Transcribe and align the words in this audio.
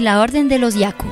la 0.00 0.20
Orden 0.20 0.48
de 0.48 0.58
los 0.58 0.74
Yaku. 0.74 1.06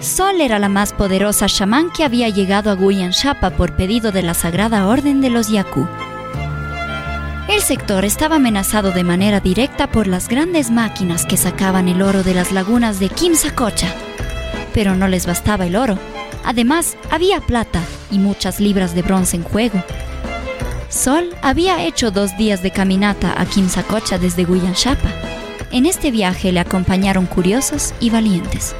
Sol 0.00 0.40
era 0.40 0.58
la 0.58 0.68
más 0.68 0.92
poderosa 0.92 1.46
chamán 1.46 1.90
que 1.90 2.04
había 2.04 2.28
llegado 2.28 2.70
a 2.70 2.74
Guyan 2.74 3.10
Shapa 3.10 3.50
por 3.50 3.74
pedido 3.76 4.12
de 4.12 4.22
la 4.22 4.34
Sagrada 4.34 4.86
Orden 4.86 5.20
de 5.20 5.30
los 5.30 5.48
Yaku. 5.48 5.86
El 7.48 7.60
sector 7.62 8.04
estaba 8.04 8.36
amenazado 8.36 8.90
de 8.90 9.04
manera 9.04 9.40
directa 9.40 9.90
por 9.90 10.06
las 10.06 10.28
grandes 10.28 10.70
máquinas 10.70 11.24
que 11.24 11.36
sacaban 11.36 11.88
el 11.88 12.02
oro 12.02 12.22
de 12.22 12.34
las 12.34 12.52
lagunas 12.52 13.00
de 13.00 13.08
Kimsacocha. 13.08 13.88
Pero 14.74 14.94
no 14.94 15.08
les 15.08 15.26
bastaba 15.26 15.66
el 15.66 15.76
oro. 15.76 15.98
Además, 16.44 16.96
había 17.10 17.40
plata 17.40 17.80
y 18.10 18.18
muchas 18.18 18.60
libras 18.60 18.94
de 18.94 19.02
bronce 19.02 19.36
en 19.36 19.42
juego. 19.44 19.82
Sol 20.90 21.30
había 21.42 21.84
hecho 21.84 22.10
dos 22.10 22.36
días 22.36 22.62
de 22.62 22.70
caminata 22.70 23.34
a 23.40 23.46
Kimsacocha 23.46 24.18
desde 24.18 24.44
Guyanchapa. 24.44 25.37
En 25.70 25.86
este 25.86 26.10
viaje 26.10 26.52
le 26.52 26.60
acompañaron 26.60 27.26
curiosos 27.26 27.94
y 28.00 28.10
valientes. 28.10 28.74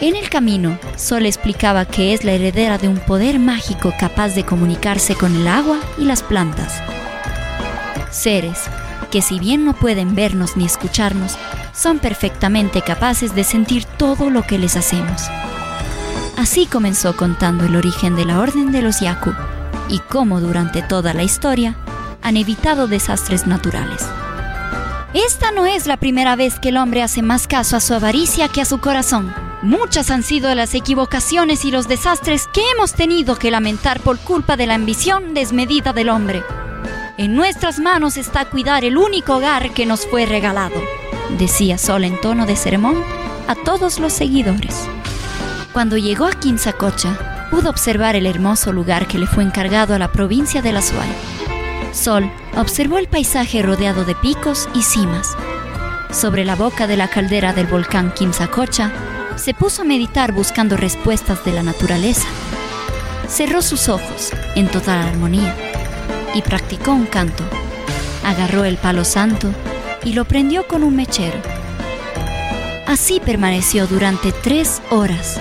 En 0.00 0.16
el 0.16 0.30
camino, 0.30 0.78
Sol 0.96 1.26
explicaba 1.26 1.84
que 1.84 2.14
es 2.14 2.24
la 2.24 2.32
heredera 2.32 2.78
de 2.78 2.88
un 2.88 2.98
poder 2.98 3.38
mágico 3.38 3.92
capaz 3.98 4.30
de 4.30 4.44
comunicarse 4.44 5.14
con 5.14 5.36
el 5.36 5.46
agua 5.46 5.78
y 5.98 6.04
las 6.04 6.22
plantas. 6.22 6.82
Seres 8.10 8.58
que 9.12 9.22
si 9.22 9.38
bien 9.38 9.64
no 9.66 9.74
pueden 9.74 10.14
vernos 10.14 10.56
ni 10.56 10.64
escucharnos, 10.64 11.36
son 11.74 11.98
perfectamente 11.98 12.80
capaces 12.80 13.34
de 13.34 13.44
sentir 13.44 13.84
todo 13.84 14.30
lo 14.30 14.42
que 14.42 14.58
les 14.58 14.74
hacemos. 14.74 15.22
Así 16.38 16.66
comenzó 16.66 17.14
contando 17.14 17.66
el 17.66 17.76
origen 17.76 18.16
de 18.16 18.24
la 18.24 18.40
Orden 18.40 18.72
de 18.72 18.80
los 18.80 19.00
Yaku 19.00 19.32
y 19.88 19.98
cómo 19.98 20.40
durante 20.40 20.80
toda 20.80 21.12
la 21.12 21.22
historia 21.22 21.76
han 22.22 22.38
evitado 22.38 22.88
desastres 22.88 23.46
naturales. 23.46 24.02
Esta 25.14 25.50
no 25.50 25.66
es 25.66 25.86
la 25.86 25.98
primera 25.98 26.36
vez 26.36 26.58
que 26.58 26.70
el 26.70 26.78
hombre 26.78 27.02
hace 27.02 27.20
más 27.20 27.46
caso 27.46 27.76
a 27.76 27.80
su 27.80 27.92
avaricia 27.92 28.48
que 28.48 28.62
a 28.62 28.64
su 28.64 28.78
corazón. 28.78 29.34
Muchas 29.60 30.10
han 30.10 30.22
sido 30.22 30.54
las 30.54 30.74
equivocaciones 30.74 31.66
y 31.66 31.70
los 31.70 31.86
desastres 31.86 32.46
que 32.46 32.62
hemos 32.70 32.94
tenido 32.94 33.36
que 33.36 33.50
lamentar 33.50 34.00
por 34.00 34.18
culpa 34.18 34.56
de 34.56 34.66
la 34.66 34.74
ambición 34.74 35.34
desmedida 35.34 35.92
del 35.92 36.08
hombre. 36.08 36.42
En 37.18 37.36
nuestras 37.36 37.78
manos 37.78 38.16
está 38.16 38.46
cuidar 38.46 38.86
el 38.86 38.96
único 38.96 39.36
hogar 39.36 39.74
que 39.74 39.84
nos 39.84 40.06
fue 40.06 40.24
regalado, 40.24 40.80
decía 41.38 41.76
Sol 41.76 42.04
en 42.04 42.18
tono 42.22 42.46
de 42.46 42.56
sermón 42.56 42.96
a 43.48 43.54
todos 43.54 43.98
los 43.98 44.14
seguidores. 44.14 44.88
Cuando 45.74 45.98
llegó 45.98 46.24
a 46.24 46.32
Quinzacocha, 46.32 47.48
pudo 47.50 47.68
observar 47.68 48.16
el 48.16 48.24
hermoso 48.24 48.72
lugar 48.72 49.06
que 49.06 49.18
le 49.18 49.26
fue 49.26 49.44
encargado 49.44 49.94
a 49.94 49.98
la 49.98 50.10
provincia 50.10 50.62
de 50.62 50.72
la 50.72 50.80
Suay. 50.80 51.31
Sol 51.92 52.30
observó 52.56 52.98
el 52.98 53.06
paisaje 53.06 53.62
rodeado 53.62 54.04
de 54.04 54.14
picos 54.14 54.68
y 54.74 54.82
cimas. 54.82 55.36
Sobre 56.10 56.44
la 56.44 56.56
boca 56.56 56.86
de 56.86 56.96
la 56.96 57.08
caldera 57.08 57.52
del 57.52 57.66
volcán 57.66 58.12
Quimsacocha, 58.12 58.90
se 59.36 59.54
puso 59.54 59.82
a 59.82 59.84
meditar 59.84 60.32
buscando 60.32 60.76
respuestas 60.76 61.44
de 61.44 61.52
la 61.52 61.62
naturaleza. 61.62 62.26
Cerró 63.28 63.62
sus 63.62 63.88
ojos 63.88 64.30
en 64.56 64.68
total 64.68 65.06
armonía 65.06 65.54
y 66.34 66.42
practicó 66.42 66.92
un 66.92 67.06
canto. 67.06 67.44
Agarró 68.24 68.64
el 68.64 68.76
palo 68.76 69.04
santo 69.04 69.50
y 70.04 70.14
lo 70.14 70.24
prendió 70.24 70.66
con 70.66 70.82
un 70.82 70.96
mechero. 70.96 71.40
Así 72.86 73.20
permaneció 73.20 73.86
durante 73.86 74.32
tres 74.32 74.82
horas. 74.90 75.40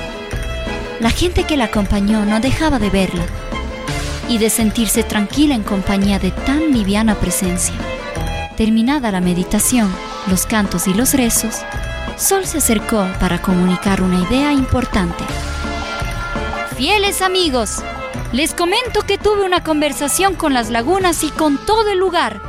La 1.00 1.10
gente 1.10 1.46
que 1.46 1.58
la 1.58 1.66
acompañó 1.66 2.26
no 2.26 2.40
dejaba 2.40 2.78
de 2.78 2.90
verla 2.90 3.26
y 4.32 4.38
de 4.38 4.50
sentirse 4.50 5.04
tranquila 5.04 5.56
en 5.56 5.64
compañía 5.64 6.18
de 6.18 6.32
tan 6.32 6.72
liviana 6.72 7.16
presencia. 7.16 7.76
Terminada 8.56 9.12
la 9.12 9.20
meditación, 9.20 9.94
los 10.28 10.46
cantos 10.46 10.88
y 10.88 10.94
los 10.94 11.14
rezos, 11.14 11.58
Sol 12.16 12.46
se 12.46 12.59
acercó 12.59 13.06
para 13.19 13.42
comunicar 13.42 14.02
una 14.02 14.22
idea 14.22 14.53
importante. 14.53 15.25
Fieles 16.78 17.22
amigos, 17.22 17.84
les 18.31 18.53
comento 18.53 19.02
que 19.02 19.18
tuve 19.18 19.44
una 19.44 19.64
conversación 19.64 20.36
con 20.36 20.53
las 20.53 20.69
lagunas 20.69 21.25
y 21.25 21.30
con 21.30 21.58
todo 21.66 21.90
el 21.92 22.00
lugar. 22.00 22.42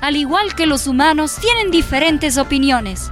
Al 0.00 0.14
igual 0.14 0.54
que 0.54 0.66
los 0.66 0.86
humanos, 0.86 1.36
tienen 1.40 1.72
diferentes 1.72 2.38
opiniones. 2.38 3.10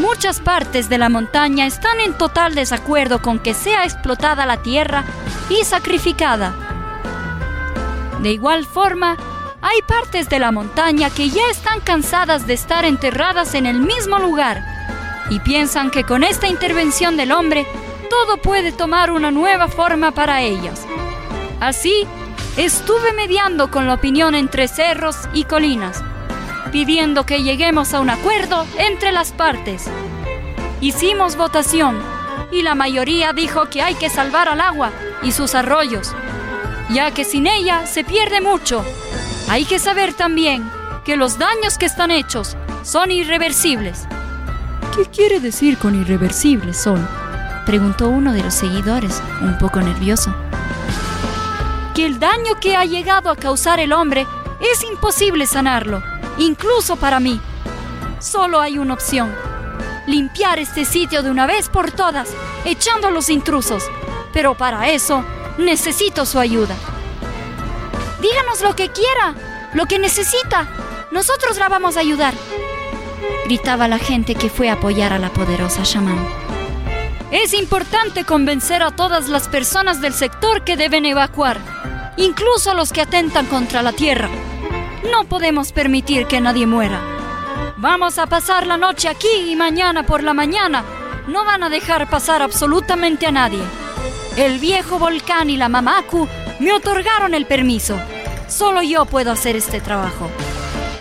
Muchas 0.00 0.40
partes 0.40 0.90
de 0.90 0.98
la 0.98 1.08
montaña 1.08 1.64
están 1.64 1.98
en 2.00 2.12
total 2.12 2.54
desacuerdo 2.54 3.22
con 3.22 3.38
que 3.38 3.54
sea 3.54 3.84
explotada 3.84 4.44
la 4.44 4.58
tierra 4.58 5.04
y 5.48 5.64
sacrificada. 5.64 6.65
De 8.20 8.32
igual 8.32 8.64
forma, 8.64 9.16
hay 9.62 9.82
partes 9.82 10.28
de 10.28 10.38
la 10.38 10.52
montaña 10.52 11.10
que 11.10 11.28
ya 11.28 11.42
están 11.50 11.80
cansadas 11.80 12.46
de 12.46 12.54
estar 12.54 12.84
enterradas 12.84 13.54
en 13.54 13.66
el 13.66 13.80
mismo 13.80 14.18
lugar 14.18 14.64
y 15.30 15.40
piensan 15.40 15.90
que 15.90 16.04
con 16.04 16.22
esta 16.24 16.46
intervención 16.48 17.16
del 17.16 17.32
hombre 17.32 17.66
todo 18.08 18.36
puede 18.38 18.72
tomar 18.72 19.10
una 19.10 19.30
nueva 19.30 19.68
forma 19.68 20.12
para 20.12 20.42
ellas. 20.42 20.86
Así, 21.60 22.06
estuve 22.56 23.12
mediando 23.12 23.70
con 23.70 23.86
la 23.86 23.94
opinión 23.94 24.34
entre 24.34 24.68
cerros 24.68 25.16
y 25.34 25.44
colinas, 25.44 26.02
pidiendo 26.72 27.26
que 27.26 27.42
lleguemos 27.42 27.92
a 27.92 28.00
un 28.00 28.10
acuerdo 28.10 28.66
entre 28.78 29.12
las 29.12 29.32
partes. 29.32 29.90
Hicimos 30.80 31.36
votación 31.36 32.00
y 32.52 32.62
la 32.62 32.74
mayoría 32.74 33.32
dijo 33.32 33.68
que 33.68 33.82
hay 33.82 33.94
que 33.94 34.10
salvar 34.10 34.48
al 34.48 34.60
agua 34.60 34.92
y 35.22 35.32
sus 35.32 35.54
arroyos, 35.54 36.14
ya 36.90 37.10
que 37.10 37.24
sin 37.24 37.46
ella 37.46 37.86
se 37.86 38.04
pierde 38.04 38.40
mucho. 38.40 38.84
Hay 39.48 39.64
que 39.64 39.78
saber 39.78 40.14
también 40.14 40.68
que 41.04 41.16
los 41.16 41.38
daños 41.38 41.78
que 41.78 41.86
están 41.86 42.10
hechos 42.10 42.56
son 42.82 43.10
irreversibles. 43.10 44.06
¿Qué 44.94 45.04
quiere 45.06 45.40
decir 45.40 45.78
con 45.78 45.94
irreversible, 45.94 46.72
Sol? 46.74 47.06
Preguntó 47.64 48.08
uno 48.08 48.32
de 48.32 48.42
los 48.42 48.54
seguidores, 48.54 49.22
un 49.42 49.58
poco 49.58 49.80
nervioso 49.80 50.34
que 51.96 52.04
el 52.04 52.20
daño 52.20 52.60
que 52.60 52.76
ha 52.76 52.84
llegado 52.84 53.30
a 53.30 53.36
causar 53.36 53.80
el 53.80 53.94
hombre 53.94 54.26
es 54.60 54.84
imposible 54.84 55.46
sanarlo, 55.46 56.02
incluso 56.36 56.96
para 56.96 57.20
mí. 57.20 57.40
Solo 58.18 58.60
hay 58.60 58.76
una 58.76 58.92
opción, 58.92 59.34
limpiar 60.06 60.58
este 60.58 60.84
sitio 60.84 61.22
de 61.22 61.30
una 61.30 61.46
vez 61.46 61.70
por 61.70 61.90
todas, 61.92 62.28
echando 62.66 63.08
a 63.08 63.10
los 63.10 63.30
intrusos. 63.30 63.82
Pero 64.34 64.54
para 64.54 64.90
eso 64.90 65.24
necesito 65.58 66.26
su 66.26 66.38
ayuda. 66.38 66.74
Díganos 68.20 68.62
lo 68.62 68.74
que 68.74 68.90
quiera, 68.90 69.34
lo 69.74 69.86
que 69.86 69.98
necesita. 69.98 70.68
Nosotros 71.10 71.58
la 71.58 71.68
vamos 71.68 71.96
a 71.96 72.00
ayudar. 72.00 72.34
Gritaba 73.44 73.88
la 73.88 73.98
gente 73.98 74.34
que 74.34 74.50
fue 74.50 74.68
a 74.68 74.74
apoyar 74.74 75.12
a 75.12 75.18
la 75.18 75.30
poderosa 75.30 75.82
chamán. 75.82 76.18
Es 77.30 77.54
importante 77.54 78.24
convencer 78.24 78.82
a 78.82 78.90
todas 78.90 79.28
las 79.28 79.48
personas 79.48 80.00
del 80.00 80.12
sector 80.12 80.62
que 80.62 80.76
deben 80.76 81.04
evacuar 81.06 81.60
incluso 82.16 82.70
a 82.70 82.74
los 82.74 82.92
que 82.92 83.02
atentan 83.02 83.46
contra 83.46 83.82
la 83.82 83.92
tierra. 83.92 84.28
No 85.10 85.24
podemos 85.24 85.72
permitir 85.72 86.26
que 86.26 86.40
nadie 86.40 86.66
muera. 86.66 87.00
Vamos 87.76 88.18
a 88.18 88.26
pasar 88.26 88.66
la 88.66 88.76
noche 88.76 89.08
aquí 89.08 89.50
y 89.50 89.56
mañana 89.56 90.04
por 90.04 90.22
la 90.22 90.34
mañana 90.34 90.84
no 91.28 91.44
van 91.44 91.62
a 91.62 91.68
dejar 91.68 92.08
pasar 92.08 92.42
absolutamente 92.42 93.26
a 93.26 93.32
nadie. 93.32 93.62
El 94.36 94.58
viejo 94.58 94.98
volcán 94.98 95.48
y 95.48 95.56
la 95.56 95.70
Mamaku 95.70 96.28
me 96.60 96.74
otorgaron 96.74 97.32
el 97.32 97.46
permiso. 97.46 97.98
Solo 98.48 98.82
yo 98.82 99.06
puedo 99.06 99.32
hacer 99.32 99.56
este 99.56 99.80
trabajo. 99.80 100.30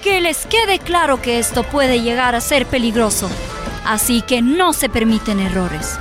Que 0.01 0.21
les 0.21 0.45
quede 0.45 0.79
claro 0.79 1.21
que 1.21 1.37
esto 1.37 1.63
puede 1.63 2.01
llegar 2.01 2.33
a 2.33 2.39
ser 2.39 2.65
peligroso, 2.65 3.29
así 3.85 4.21
que 4.21 4.41
no 4.41 4.71
se 4.71 4.87
permiten 4.87 5.41
errores. 5.41 5.99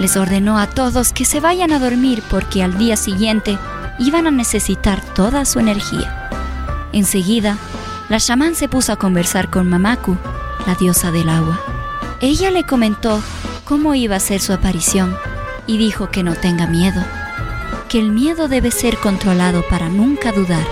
Les 0.00 0.16
ordenó 0.16 0.58
a 0.58 0.66
todos 0.66 1.12
que 1.12 1.24
se 1.24 1.38
vayan 1.38 1.70
a 1.70 1.78
dormir 1.78 2.24
porque 2.28 2.64
al 2.64 2.76
día 2.78 2.96
siguiente 2.96 3.56
iban 4.00 4.26
a 4.26 4.32
necesitar 4.32 5.00
toda 5.14 5.44
su 5.44 5.60
energía. 5.60 6.28
Enseguida, 6.92 7.58
la 8.08 8.18
chamán 8.18 8.56
se 8.56 8.68
puso 8.68 8.92
a 8.92 8.96
conversar 8.96 9.50
con 9.50 9.68
Mamaku, 9.68 10.16
la 10.66 10.74
diosa 10.74 11.12
del 11.12 11.28
agua. 11.28 11.60
Ella 12.20 12.50
le 12.50 12.64
comentó 12.64 13.22
cómo 13.64 13.94
iba 13.94 14.16
a 14.16 14.20
ser 14.20 14.40
su 14.40 14.52
aparición 14.52 15.16
y 15.66 15.78
dijo 15.78 16.10
que 16.10 16.22
no 16.22 16.34
tenga 16.34 16.66
miedo, 16.66 17.02
que 17.88 17.98
el 17.98 18.10
miedo 18.10 18.48
debe 18.48 18.70
ser 18.70 18.96
controlado 18.96 19.62
para 19.68 19.88
nunca 19.88 20.32
dudar. 20.32 20.66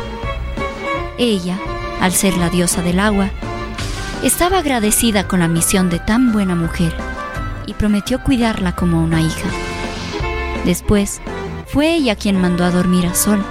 Ella, 1.19 1.59
al 2.01 2.13
ser 2.13 2.37
la 2.37 2.51
diosa 2.51 2.83
del 2.83 3.01
agua, 3.01 3.31
estaba 4.23 4.59
agradecida 4.59 5.27
con 5.27 5.41
la 5.41 5.49
misión 5.49 5.91
de 5.91 5.99
tan 5.99 6.33
buena 6.33 6.55
mujer 6.55 6.95
y 7.67 7.75
prometió 7.75 8.23
cuidarla 8.23 8.75
como 8.75 9.03
una 9.03 9.21
hija. 9.21 9.49
Después, 10.65 11.21
fue 11.67 11.95
ella 11.95 12.17
quien 12.17 12.41
mandó 12.41 12.65
a 12.65 12.71
dormir 12.71 13.07
a 13.07 13.15
Sol, 13.15 13.45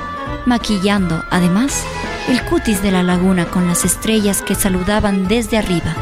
maquillando, 0.45 1.23
además, 1.31 1.83
el 2.27 2.43
cutis 2.43 2.83
de 2.83 2.91
la 2.91 3.01
laguna 3.01 3.45
con 3.45 3.67
las 3.67 3.85
estrellas 3.85 4.41
que 4.41 4.55
saludaban 4.55 5.27
desde 5.27 5.57
arriba. 5.57 5.95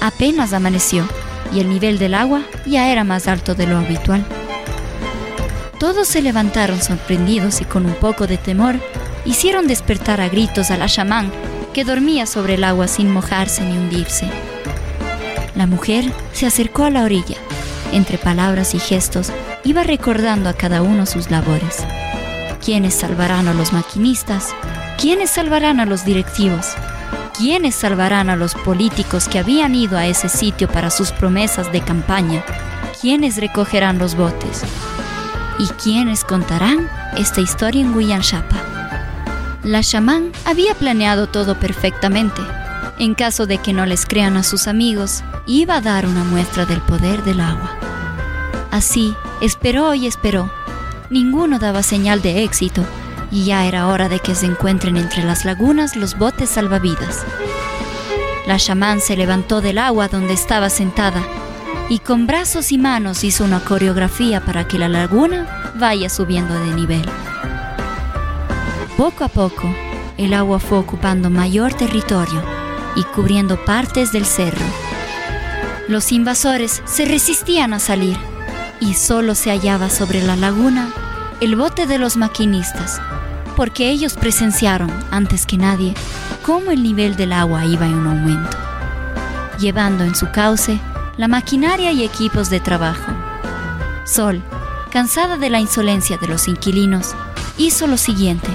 Apenas 0.00 0.52
amaneció 0.52 1.06
y 1.52 1.60
el 1.60 1.68
nivel 1.68 1.98
del 1.98 2.14
agua 2.14 2.42
ya 2.66 2.88
era 2.88 3.04
más 3.04 3.28
alto 3.28 3.54
de 3.54 3.66
lo 3.66 3.78
habitual. 3.78 4.24
Todos 5.78 6.08
se 6.08 6.22
levantaron 6.22 6.82
sorprendidos 6.82 7.60
y 7.60 7.64
con 7.64 7.86
un 7.86 7.94
poco 7.94 8.26
de 8.26 8.36
temor 8.36 8.76
hicieron 9.24 9.66
despertar 9.66 10.20
a 10.20 10.28
gritos 10.28 10.70
a 10.70 10.76
la 10.76 10.86
chamán 10.86 11.30
que 11.72 11.84
dormía 11.84 12.26
sobre 12.26 12.54
el 12.54 12.64
agua 12.64 12.88
sin 12.88 13.10
mojarse 13.12 13.62
ni 13.62 13.76
hundirse. 13.76 14.28
La 15.54 15.66
mujer 15.66 16.12
se 16.32 16.46
acercó 16.46 16.84
a 16.84 16.90
la 16.90 17.04
orilla. 17.04 17.36
Entre 17.92 18.18
palabras 18.18 18.74
y 18.74 18.78
gestos, 18.78 19.32
iba 19.64 19.82
recordando 19.82 20.48
a 20.48 20.54
cada 20.54 20.82
uno 20.82 21.06
sus 21.06 21.30
labores. 21.30 21.84
¿Quiénes 22.64 22.94
salvarán 22.94 23.48
a 23.48 23.54
los 23.54 23.72
maquinistas? 23.72 24.54
¿Quiénes 25.00 25.30
salvarán 25.30 25.80
a 25.80 25.86
los 25.86 26.04
directivos? 26.04 26.74
¿Quiénes 27.38 27.76
salvarán 27.76 28.30
a 28.30 28.36
los 28.36 28.56
políticos 28.56 29.28
que 29.28 29.38
habían 29.38 29.76
ido 29.76 29.96
a 29.96 30.06
ese 30.06 30.28
sitio 30.28 30.66
para 30.66 30.90
sus 30.90 31.12
promesas 31.12 31.70
de 31.70 31.80
campaña? 31.80 32.42
¿Quiénes 33.00 33.36
recogerán 33.36 34.00
los 34.00 34.16
botes? 34.16 34.64
¿Y 35.60 35.68
quiénes 35.80 36.24
contarán 36.24 36.90
esta 37.16 37.40
historia 37.40 37.82
en 37.82 37.94
Guyanchapa? 37.94 38.56
La 39.62 39.84
chamán 39.84 40.32
había 40.46 40.74
planeado 40.74 41.28
todo 41.28 41.54
perfectamente. 41.60 42.42
En 42.98 43.14
caso 43.14 43.46
de 43.46 43.58
que 43.58 43.72
no 43.72 43.86
les 43.86 44.04
crean 44.04 44.36
a 44.36 44.42
sus 44.42 44.66
amigos, 44.66 45.22
iba 45.46 45.76
a 45.76 45.80
dar 45.80 46.06
una 46.06 46.24
muestra 46.24 46.66
del 46.66 46.80
poder 46.80 47.22
del 47.22 47.38
agua. 47.38 47.70
Así, 48.72 49.14
esperó 49.40 49.94
y 49.94 50.08
esperó. 50.08 50.50
Ninguno 51.08 51.60
daba 51.60 51.84
señal 51.84 52.20
de 52.20 52.42
éxito 52.42 52.84
y 53.30 53.44
ya 53.44 53.66
era 53.66 53.88
hora 53.88 54.08
de 54.08 54.20
que 54.20 54.34
se 54.34 54.46
encuentren 54.46 54.96
entre 54.96 55.22
las 55.24 55.44
lagunas 55.44 55.96
los 55.96 56.16
botes 56.18 56.50
salvavidas. 56.50 57.24
La 58.46 58.58
chamán 58.58 59.00
se 59.00 59.16
levantó 59.16 59.60
del 59.60 59.78
agua 59.78 60.08
donde 60.08 60.32
estaba 60.32 60.70
sentada 60.70 61.22
y 61.88 61.98
con 61.98 62.26
brazos 62.26 62.72
y 62.72 62.78
manos 62.78 63.24
hizo 63.24 63.44
una 63.44 63.60
coreografía 63.60 64.40
para 64.40 64.66
que 64.66 64.78
la 64.78 64.88
laguna 64.88 65.72
vaya 65.76 66.08
subiendo 66.08 66.54
de 66.54 66.74
nivel. 66.74 67.04
Poco 68.96 69.24
a 69.24 69.28
poco, 69.28 69.72
el 70.16 70.34
agua 70.34 70.58
fue 70.58 70.78
ocupando 70.78 71.30
mayor 71.30 71.74
territorio 71.74 72.42
y 72.96 73.04
cubriendo 73.04 73.64
partes 73.64 74.12
del 74.12 74.24
cerro. 74.24 74.64
Los 75.86 76.12
invasores 76.12 76.82
se 76.84 77.04
resistían 77.04 77.72
a 77.72 77.78
salir 77.78 78.18
y 78.80 78.94
solo 78.94 79.34
se 79.34 79.50
hallaba 79.50 79.88
sobre 79.88 80.22
la 80.22 80.36
laguna 80.36 80.92
el 81.40 81.54
bote 81.54 81.86
de 81.86 81.98
los 81.98 82.16
maquinistas, 82.16 83.00
porque 83.56 83.90
ellos 83.90 84.14
presenciaron, 84.14 84.92
antes 85.10 85.46
que 85.46 85.56
nadie, 85.56 85.94
cómo 86.42 86.72
el 86.72 86.82
nivel 86.82 87.16
del 87.16 87.32
agua 87.32 87.64
iba 87.64 87.86
en 87.86 88.06
aumento, 88.06 88.56
llevando 89.58 90.02
en 90.02 90.16
su 90.16 90.30
cauce 90.32 90.80
la 91.16 91.28
maquinaria 91.28 91.92
y 91.92 92.04
equipos 92.04 92.50
de 92.50 92.58
trabajo. 92.58 93.12
Sol, 94.04 94.42
cansada 94.90 95.36
de 95.36 95.50
la 95.50 95.60
insolencia 95.60 96.16
de 96.16 96.26
los 96.26 96.48
inquilinos, 96.48 97.14
hizo 97.56 97.86
lo 97.86 97.98
siguiente. 97.98 98.48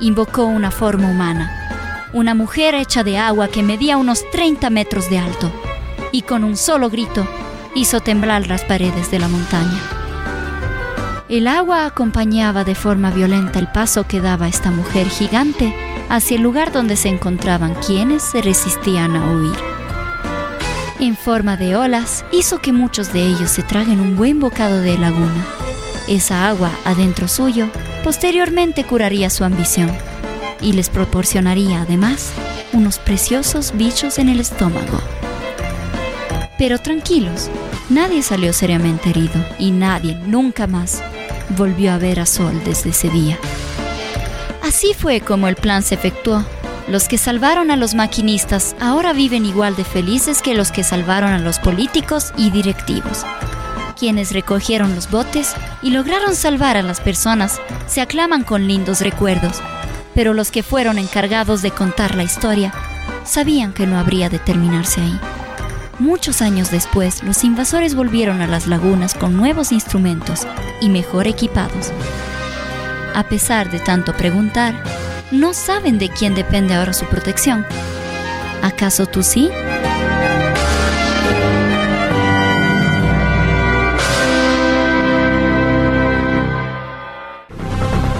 Invocó 0.00 0.44
una 0.44 0.70
forma 0.70 1.08
humana, 1.08 2.08
una 2.12 2.34
mujer 2.34 2.74
hecha 2.74 3.04
de 3.04 3.16
agua 3.16 3.48
que 3.48 3.62
medía 3.62 3.96
unos 3.96 4.22
30 4.32 4.68
metros 4.68 5.08
de 5.08 5.18
alto, 5.18 5.50
y 6.12 6.22
con 6.22 6.44
un 6.44 6.56
solo 6.56 6.90
grito 6.90 7.26
hizo 7.74 8.00
temblar 8.00 8.48
las 8.48 8.64
paredes 8.64 9.10
de 9.10 9.18
la 9.18 9.28
montaña. 9.28 9.99
El 11.30 11.46
agua 11.46 11.86
acompañaba 11.86 12.64
de 12.64 12.74
forma 12.74 13.12
violenta 13.12 13.60
el 13.60 13.68
paso 13.68 14.02
que 14.02 14.20
daba 14.20 14.48
esta 14.48 14.72
mujer 14.72 15.08
gigante 15.08 15.72
hacia 16.08 16.36
el 16.36 16.42
lugar 16.42 16.72
donde 16.72 16.96
se 16.96 17.08
encontraban 17.08 17.74
quienes 17.74 18.24
se 18.24 18.42
resistían 18.42 19.14
a 19.14 19.30
huir. 19.30 19.54
En 20.98 21.16
forma 21.16 21.56
de 21.56 21.76
olas, 21.76 22.24
hizo 22.32 22.58
que 22.58 22.72
muchos 22.72 23.12
de 23.12 23.22
ellos 23.22 23.48
se 23.48 23.62
traguen 23.62 24.00
un 24.00 24.16
buen 24.16 24.40
bocado 24.40 24.80
de 24.80 24.98
laguna. 24.98 25.46
Esa 26.08 26.48
agua 26.48 26.72
adentro 26.84 27.28
suyo 27.28 27.68
posteriormente 28.02 28.82
curaría 28.82 29.30
su 29.30 29.44
ambición 29.44 29.92
y 30.60 30.72
les 30.72 30.90
proporcionaría 30.90 31.82
además 31.82 32.32
unos 32.72 32.98
preciosos 32.98 33.70
bichos 33.76 34.18
en 34.18 34.30
el 34.30 34.40
estómago. 34.40 35.00
Pero 36.58 36.80
tranquilos, 36.80 37.48
nadie 37.88 38.20
salió 38.24 38.52
seriamente 38.52 39.10
herido 39.10 39.46
y 39.60 39.70
nadie 39.70 40.16
nunca 40.26 40.66
más 40.66 41.04
volvió 41.50 41.92
a 41.92 41.98
ver 41.98 42.20
a 42.20 42.26
Sol 42.26 42.60
desde 42.64 42.90
ese 42.90 43.08
día. 43.10 43.38
Así 44.62 44.94
fue 44.94 45.20
como 45.20 45.48
el 45.48 45.56
plan 45.56 45.82
se 45.82 45.94
efectuó. 45.94 46.44
Los 46.88 47.08
que 47.08 47.18
salvaron 47.18 47.70
a 47.70 47.76
los 47.76 47.94
maquinistas 47.94 48.74
ahora 48.80 49.12
viven 49.12 49.46
igual 49.46 49.76
de 49.76 49.84
felices 49.84 50.42
que 50.42 50.54
los 50.54 50.72
que 50.72 50.82
salvaron 50.82 51.32
a 51.32 51.38
los 51.38 51.58
políticos 51.58 52.32
y 52.36 52.50
directivos. 52.50 53.24
Quienes 53.98 54.32
recogieron 54.32 54.94
los 54.94 55.10
botes 55.10 55.54
y 55.82 55.90
lograron 55.90 56.34
salvar 56.34 56.76
a 56.76 56.82
las 56.82 57.00
personas 57.00 57.60
se 57.86 58.00
aclaman 58.00 58.44
con 58.44 58.66
lindos 58.66 59.00
recuerdos, 59.00 59.60
pero 60.14 60.34
los 60.34 60.50
que 60.50 60.62
fueron 60.62 60.98
encargados 60.98 61.62
de 61.62 61.70
contar 61.70 62.14
la 62.14 62.22
historia 62.22 62.72
sabían 63.24 63.72
que 63.72 63.86
no 63.86 63.98
habría 63.98 64.28
de 64.28 64.38
terminarse 64.38 65.00
ahí. 65.00 65.20
Muchos 66.00 66.40
años 66.40 66.70
después, 66.70 67.22
los 67.22 67.44
invasores 67.44 67.94
volvieron 67.94 68.40
a 68.40 68.46
las 68.46 68.66
lagunas 68.66 69.12
con 69.12 69.36
nuevos 69.36 69.70
instrumentos 69.70 70.46
y 70.80 70.88
mejor 70.88 71.26
equipados. 71.26 71.92
A 73.14 73.24
pesar 73.24 73.70
de 73.70 73.80
tanto 73.80 74.16
preguntar, 74.16 74.82
no 75.30 75.52
saben 75.52 75.98
de 75.98 76.08
quién 76.08 76.34
depende 76.34 76.72
ahora 76.72 76.94
su 76.94 77.04
protección. 77.04 77.66
¿Acaso 78.62 79.04
tú 79.04 79.22
sí? 79.22 79.50